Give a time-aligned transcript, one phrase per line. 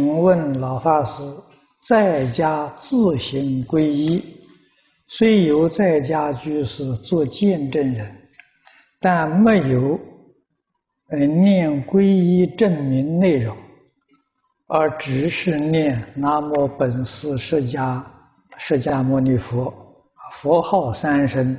[0.00, 1.22] 请问老法师，
[1.86, 4.24] 在家自行皈依，
[5.06, 8.10] 虽有在家居士做见证人，
[8.98, 10.00] 但没有
[11.10, 13.54] 嗯念皈依证明内容，
[14.68, 18.02] 而只是念南无本师释迦
[18.56, 19.70] 释迦牟尼佛
[20.32, 21.54] 佛号三声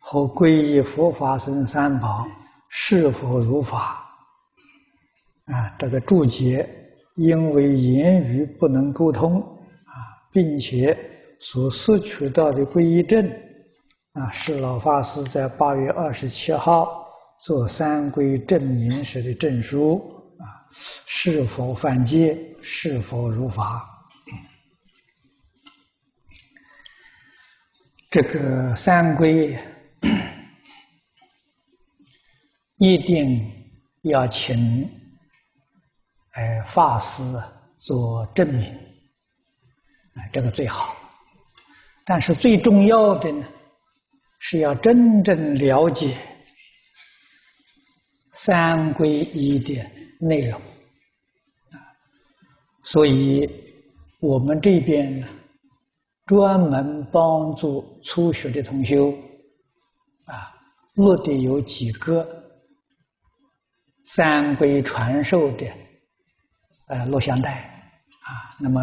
[0.00, 2.26] 和皈依佛法僧三宝，
[2.68, 4.04] 是否如法？
[5.44, 6.68] 啊，这个注解。
[7.18, 9.92] 因为言语不能沟通啊，
[10.30, 10.96] 并且
[11.40, 13.28] 所摄取到的皈依证
[14.12, 17.08] 啊，是老法师在八月二十七号
[17.40, 19.96] 做三皈证明时的证书
[20.38, 20.46] 啊，
[21.06, 22.38] 是否犯戒？
[22.62, 23.84] 是否如法？
[28.10, 29.58] 这个三规
[32.76, 33.44] 一定
[34.02, 34.97] 要请。
[36.38, 37.20] 哎，法师
[37.74, 38.72] 做证明，
[40.14, 40.94] 哎，这个最好。
[42.04, 43.44] 但是最重要的呢，
[44.38, 46.16] 是要真正了解
[48.32, 49.84] 三皈依的
[50.20, 50.60] 内容。
[52.84, 53.50] 所以，
[54.20, 55.26] 我们这边呢，
[56.24, 59.12] 专门帮助初学的同修
[60.26, 60.54] 啊，
[60.94, 62.24] 录的有几个
[64.04, 65.66] 三皈传授的。
[66.88, 67.52] 呃，录像带
[68.22, 68.82] 啊，那么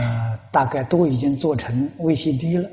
[0.52, 2.70] 大概都已经做成 VCD 了，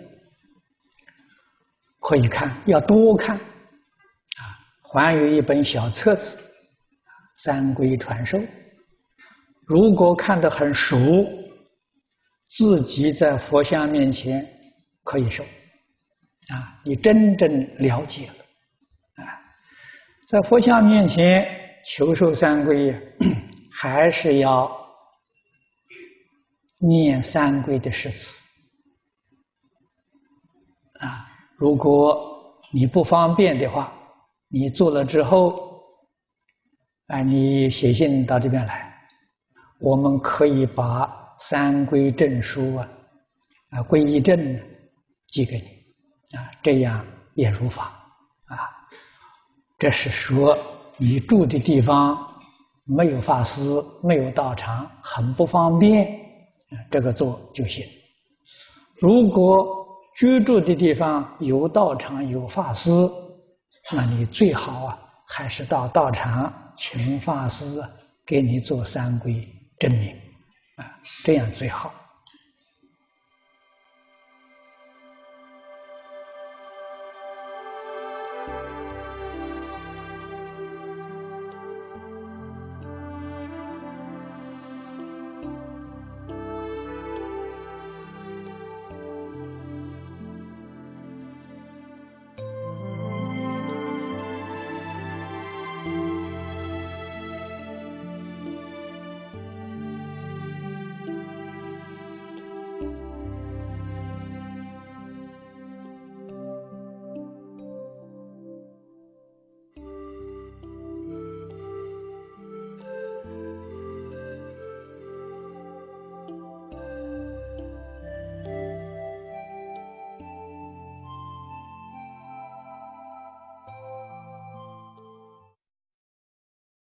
[2.00, 4.58] 可以看，要多看啊。
[4.92, 6.36] 还有一本小册子
[7.36, 8.36] 《三规传授》，
[9.66, 10.98] 如果看得很熟，
[12.46, 14.46] 自己在佛像面前
[15.02, 15.42] 可以受
[16.48, 19.40] 啊，你真正了解了啊，
[20.28, 21.46] 在佛像面前
[21.86, 22.94] 求受三皈，
[23.72, 24.81] 还是要。
[26.84, 28.36] 念三皈的诗词
[30.98, 33.92] 啊，如果你不方便的话，
[34.48, 35.80] 你做了之后，
[37.06, 38.92] 啊，你写信到这边来，
[39.78, 41.08] 我们可以把
[41.38, 42.88] 三皈证书啊，
[43.70, 44.60] 啊，皈依证
[45.28, 47.04] 寄给你，啊，这样
[47.34, 47.84] 也如法
[48.46, 48.58] 啊。
[49.78, 50.58] 这是说
[50.96, 52.16] 你住的地方
[52.84, 53.62] 没有法师，
[54.02, 56.21] 没有道场，很不方便。
[56.90, 57.84] 这个做就行。
[59.00, 62.90] 如果居住的地方有道场有法师，
[63.94, 67.82] 那你最好啊，还是到道场请法师
[68.24, 69.44] 给你做三皈
[69.78, 70.10] 证明，
[70.76, 71.92] 啊，这样最好。